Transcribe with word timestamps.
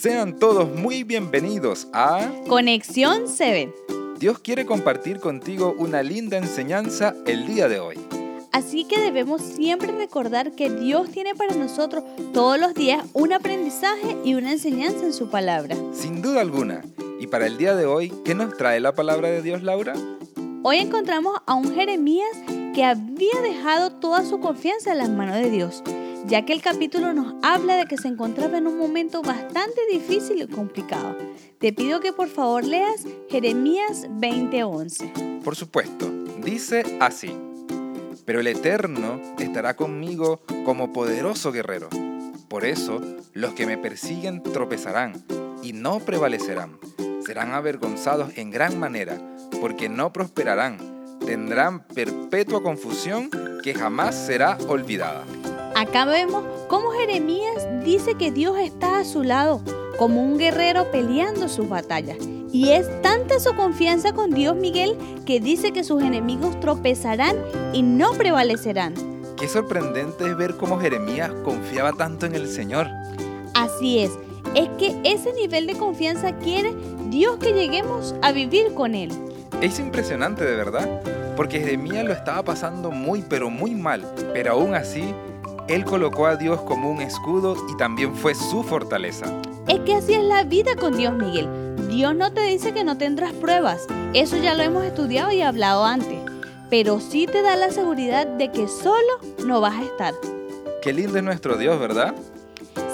Sean 0.00 0.38
todos 0.38 0.72
muy 0.72 1.02
bienvenidos 1.02 1.88
a 1.92 2.30
Conexión 2.46 3.26
7. 3.26 3.74
Dios 4.20 4.38
quiere 4.38 4.64
compartir 4.64 5.18
contigo 5.18 5.74
una 5.76 6.04
linda 6.04 6.36
enseñanza 6.36 7.16
el 7.26 7.48
día 7.48 7.66
de 7.66 7.80
hoy. 7.80 7.96
Así 8.52 8.84
que 8.84 9.00
debemos 9.00 9.42
siempre 9.42 9.90
recordar 9.90 10.52
que 10.52 10.70
Dios 10.70 11.10
tiene 11.10 11.34
para 11.34 11.56
nosotros 11.56 12.04
todos 12.32 12.60
los 12.60 12.74
días 12.74 13.04
un 13.12 13.32
aprendizaje 13.32 14.16
y 14.24 14.34
una 14.34 14.52
enseñanza 14.52 15.04
en 15.04 15.12
su 15.12 15.30
palabra. 15.30 15.74
Sin 15.92 16.22
duda 16.22 16.42
alguna. 16.42 16.84
Y 17.18 17.26
para 17.26 17.48
el 17.48 17.58
día 17.58 17.74
de 17.74 17.86
hoy, 17.86 18.10
¿qué 18.24 18.36
nos 18.36 18.56
trae 18.56 18.78
la 18.78 18.94
palabra 18.94 19.28
de 19.30 19.42
Dios, 19.42 19.64
Laura? 19.64 19.94
Hoy 20.62 20.76
encontramos 20.76 21.40
a 21.44 21.54
un 21.54 21.74
Jeremías 21.74 22.36
que 22.72 22.84
había 22.84 23.40
dejado 23.42 23.90
toda 23.90 24.24
su 24.24 24.38
confianza 24.38 24.92
en 24.92 24.98
las 24.98 25.10
manos 25.10 25.34
de 25.34 25.50
Dios, 25.50 25.82
ya 26.26 26.44
que 26.44 26.52
el 26.52 26.62
capítulo 26.62 27.12
nos 27.12 27.34
habla 27.42 27.76
de 27.76 27.86
que 27.86 27.96
se 27.96 28.08
encontraba 28.08 28.58
en 28.58 28.66
un 28.66 28.78
momento 28.78 29.22
bastante 29.22 29.80
difícil 29.90 30.42
y 30.42 30.46
complicado. 30.46 31.16
Te 31.58 31.72
pido 31.72 32.00
que 32.00 32.12
por 32.12 32.28
favor 32.28 32.64
leas 32.64 33.04
Jeremías 33.28 34.06
20:11. 34.10 35.40
Por 35.42 35.56
supuesto, 35.56 36.10
dice 36.44 36.84
así. 37.00 37.34
Pero 38.24 38.40
el 38.40 38.46
Eterno 38.46 39.20
estará 39.38 39.74
conmigo 39.74 40.40
como 40.64 40.92
poderoso 40.92 41.50
guerrero. 41.50 41.88
Por 42.48 42.64
eso 42.64 43.00
los 43.32 43.52
que 43.54 43.66
me 43.66 43.78
persiguen 43.78 44.42
tropezarán 44.42 45.24
y 45.62 45.72
no 45.72 46.00
prevalecerán. 46.00 46.78
Serán 47.24 47.52
avergonzados 47.52 48.36
en 48.36 48.50
gran 48.50 48.78
manera, 48.78 49.18
porque 49.60 49.88
no 49.88 50.12
prosperarán. 50.12 50.78
Tendrán 51.24 51.86
perpetua 51.86 52.62
confusión 52.62 53.30
que 53.62 53.74
jamás 53.74 54.14
será 54.14 54.56
olvidada. 54.68 55.24
Acá 55.78 56.04
vemos 56.06 56.42
cómo 56.66 56.90
Jeremías 56.90 57.64
dice 57.84 58.16
que 58.16 58.32
Dios 58.32 58.58
está 58.58 58.98
a 58.98 59.04
su 59.04 59.22
lado, 59.22 59.62
como 59.96 60.24
un 60.24 60.36
guerrero 60.36 60.90
peleando 60.90 61.48
sus 61.48 61.68
batallas. 61.68 62.16
Y 62.50 62.70
es 62.70 63.00
tanta 63.00 63.38
su 63.38 63.54
confianza 63.54 64.12
con 64.12 64.32
Dios 64.32 64.56
Miguel 64.56 64.96
que 65.24 65.38
dice 65.38 65.70
que 65.70 65.84
sus 65.84 66.02
enemigos 66.02 66.58
tropezarán 66.58 67.36
y 67.72 67.82
no 67.82 68.10
prevalecerán. 68.14 68.94
Qué 69.38 69.46
sorprendente 69.46 70.26
es 70.26 70.36
ver 70.36 70.56
cómo 70.56 70.80
Jeremías 70.80 71.30
confiaba 71.44 71.92
tanto 71.92 72.26
en 72.26 72.34
el 72.34 72.48
Señor. 72.48 72.88
Así 73.54 74.00
es, 74.00 74.10
es 74.56 74.68
que 74.80 75.00
ese 75.04 75.32
nivel 75.32 75.68
de 75.68 75.74
confianza 75.74 76.36
quiere 76.38 76.74
Dios 77.08 77.36
que 77.36 77.52
lleguemos 77.52 78.16
a 78.20 78.32
vivir 78.32 78.74
con 78.74 78.96
Él. 78.96 79.12
Es 79.60 79.78
impresionante 79.78 80.44
de 80.44 80.56
verdad, 80.56 81.02
porque 81.36 81.60
Jeremías 81.60 82.04
lo 82.04 82.14
estaba 82.14 82.42
pasando 82.42 82.90
muy 82.90 83.22
pero 83.22 83.48
muy 83.48 83.76
mal, 83.76 84.04
pero 84.34 84.54
aún 84.54 84.74
así, 84.74 85.14
él 85.68 85.84
colocó 85.84 86.26
a 86.26 86.36
Dios 86.36 86.60
como 86.62 86.90
un 86.90 87.02
escudo 87.02 87.56
y 87.70 87.76
también 87.76 88.14
fue 88.14 88.34
su 88.34 88.62
fortaleza. 88.62 89.26
Es 89.68 89.80
que 89.80 89.94
así 89.94 90.14
es 90.14 90.24
la 90.24 90.44
vida 90.44 90.74
con 90.76 90.96
Dios, 90.96 91.14
Miguel. 91.14 91.48
Dios 91.88 92.14
no 92.14 92.32
te 92.32 92.42
dice 92.42 92.72
que 92.72 92.84
no 92.84 92.96
tendrás 92.96 93.32
pruebas, 93.32 93.86
eso 94.14 94.36
ya 94.36 94.54
lo 94.54 94.62
hemos 94.62 94.84
estudiado 94.84 95.30
y 95.30 95.42
hablado 95.42 95.84
antes, 95.84 96.18
pero 96.70 97.00
sí 97.00 97.26
te 97.26 97.42
da 97.42 97.56
la 97.56 97.70
seguridad 97.70 98.26
de 98.26 98.50
que 98.50 98.66
solo 98.66 99.20
no 99.46 99.60
vas 99.60 99.76
a 99.76 99.84
estar. 99.84 100.14
Qué 100.82 100.92
lindo 100.92 101.18
es 101.18 101.24
nuestro 101.24 101.56
Dios, 101.56 101.78
¿verdad? 101.78 102.14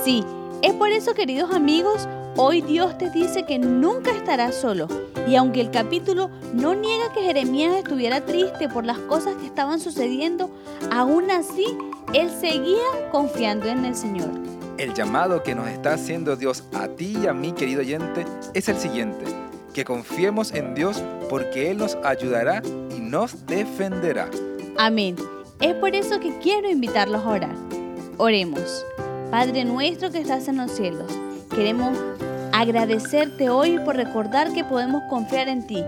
Sí, 0.05 0.25
es 0.63 0.73
por 0.75 0.91
eso, 0.91 1.15
queridos 1.15 1.55
amigos, 1.55 2.09
hoy 2.37 2.61
Dios 2.63 2.97
te 2.99 3.11
dice 3.11 3.45
que 3.45 3.59
nunca 3.59 4.11
estarás 4.11 4.55
solo. 4.55 4.89
Y 5.27 5.37
aunque 5.37 5.61
el 5.61 5.71
capítulo 5.71 6.31
no 6.53 6.75
niega 6.75 7.13
que 7.13 7.23
Jeremías 7.23 7.77
estuviera 7.77 8.25
triste 8.25 8.69
por 8.69 8.85
las 8.85 8.99
cosas 8.99 9.37
que 9.37 9.47
estaban 9.47 9.81
sucediendo, 9.81 10.51
aún 10.91 11.31
así 11.31 11.67
él 12.13 12.31
seguía 12.31 13.11
confiando 13.11 13.67
en 13.67 13.85
el 13.85 13.95
Señor. 13.95 14.31
El 14.79 14.93
llamado 14.93 15.43
que 15.43 15.55
nos 15.55 15.69
está 15.69 15.95
haciendo 15.95 16.37
Dios 16.37 16.65
a 16.75 16.89
ti 16.89 17.17
y 17.23 17.27
a 17.27 17.33
mí, 17.33 17.53
querido 17.53 17.81
oyente, 17.81 18.25
es 18.55 18.69
el 18.69 18.77
siguiente. 18.77 19.25
Que 19.73 19.85
confiemos 19.85 20.53
en 20.53 20.75
Dios 20.75 21.03
porque 21.29 21.71
Él 21.71 21.79
nos 21.79 21.97
ayudará 22.05 22.63
y 22.97 23.01
nos 23.01 23.47
defenderá. 23.47 24.29
Amén. 24.77 25.17
Es 25.61 25.75
por 25.75 25.95
eso 25.95 26.21
que 26.21 26.39
quiero 26.39 26.69
invitarlos 26.69 27.25
a 27.25 27.29
orar. 27.29 27.57
Oremos. 28.19 28.85
Padre 29.31 29.65
nuestro 29.65 30.11
que 30.11 30.19
estás 30.19 30.47
en 30.47 30.59
los 30.59 30.71
cielos, 30.71 31.11
queremos 31.47 31.99
agradecerte 32.53 33.51
hoy 33.51 33.79
por 33.81 33.97
recordar 33.97 34.53
que 34.53 34.65
podemos 34.65 35.03
confiar 35.11 35.49
en 35.49 35.67
ti 35.67 35.83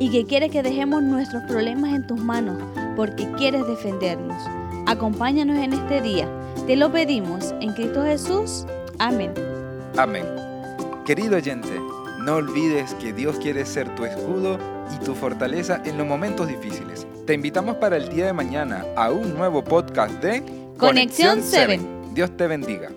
y 0.00 0.10
que 0.10 0.24
quieres 0.26 0.50
que 0.50 0.62
dejemos 0.62 1.02
nuestros 1.02 1.44
problemas 1.44 1.94
en 1.94 2.06
tus 2.06 2.18
manos 2.18 2.60
porque 2.96 3.30
quieres 3.32 3.66
defendernos. 3.66 4.42
Acompáñanos 4.86 5.58
en 5.58 5.74
este 5.74 6.00
día. 6.00 6.28
Te 6.66 6.74
lo 6.76 6.90
pedimos 6.90 7.54
en 7.60 7.72
Cristo 7.72 8.02
Jesús. 8.02 8.66
Amén. 8.98 9.32
Amén. 9.96 10.24
Querido 11.06 11.36
oyente, 11.36 11.80
no 12.24 12.36
olvides 12.36 12.94
que 12.94 13.12
Dios 13.12 13.36
quiere 13.36 13.64
ser 13.64 13.94
tu 13.94 14.04
escudo 14.04 14.58
y 14.94 15.04
tu 15.04 15.14
fortaleza 15.14 15.80
en 15.84 15.96
los 15.98 16.06
momentos 16.06 16.48
difíciles. 16.48 17.06
Te 17.26 17.34
invitamos 17.34 17.76
para 17.76 17.96
el 17.96 18.08
día 18.08 18.26
de 18.26 18.32
mañana 18.32 18.84
a 18.96 19.10
un 19.10 19.34
nuevo 19.34 19.62
podcast 19.62 20.14
de 20.22 20.42
Conexión 20.78 21.42
7. 21.42 21.80
Dios 22.12 22.36
te 22.36 22.46
bendiga. 22.46 22.90